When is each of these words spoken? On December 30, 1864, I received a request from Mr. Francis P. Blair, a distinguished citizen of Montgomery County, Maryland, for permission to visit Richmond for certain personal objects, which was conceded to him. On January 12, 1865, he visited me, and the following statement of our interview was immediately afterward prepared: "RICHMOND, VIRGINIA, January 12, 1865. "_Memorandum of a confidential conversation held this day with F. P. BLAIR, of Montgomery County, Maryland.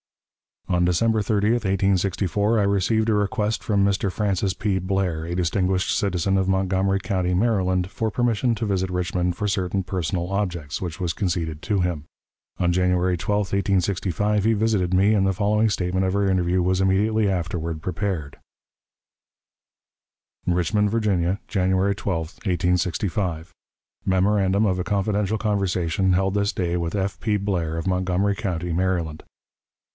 On 0.67 0.83
December 0.85 1.21
30, 1.21 1.51
1864, 1.65 2.57
I 2.59 2.63
received 2.63 3.09
a 3.09 3.13
request 3.13 3.61
from 3.63 3.83
Mr. 3.83 4.11
Francis 4.11 4.53
P. 4.53 4.79
Blair, 4.79 5.25
a 5.25 5.35
distinguished 5.35 5.95
citizen 5.95 6.37
of 6.37 6.47
Montgomery 6.47 6.99
County, 6.99 7.33
Maryland, 7.35 7.91
for 7.91 8.09
permission 8.09 8.55
to 8.55 8.65
visit 8.65 8.89
Richmond 8.89 9.35
for 9.35 9.47
certain 9.47 9.83
personal 9.83 10.31
objects, 10.31 10.81
which 10.81 10.99
was 10.99 11.13
conceded 11.13 11.61
to 11.63 11.81
him. 11.81 12.05
On 12.57 12.71
January 12.71 13.17
12, 13.17 13.39
1865, 13.39 14.45
he 14.45 14.53
visited 14.53 14.91
me, 14.93 15.13
and 15.13 15.27
the 15.27 15.33
following 15.33 15.69
statement 15.69 16.05
of 16.05 16.15
our 16.15 16.27
interview 16.27 16.63
was 16.63 16.81
immediately 16.81 17.29
afterward 17.29 17.81
prepared: 17.81 18.37
"RICHMOND, 20.47 20.89
VIRGINIA, 20.89 21.39
January 21.47 21.93
12, 21.93 22.17
1865. 22.45 23.51
"_Memorandum 24.07 24.65
of 24.67 24.79
a 24.79 24.83
confidential 24.85 25.37
conversation 25.37 26.13
held 26.13 26.33
this 26.33 26.53
day 26.53 26.77
with 26.77 26.95
F. 26.95 27.19
P. 27.19 27.37
BLAIR, 27.37 27.77
of 27.77 27.85
Montgomery 27.85 28.35
County, 28.35 28.71
Maryland. 28.73 29.23